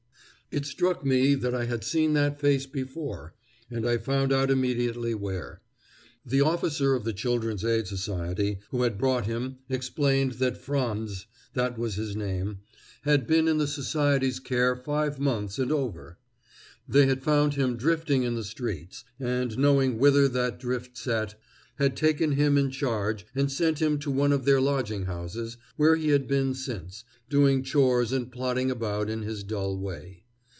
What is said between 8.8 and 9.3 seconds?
had brought